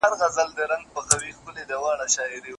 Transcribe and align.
پُل 0.03 0.13
جوړوونکی 0.21 2.49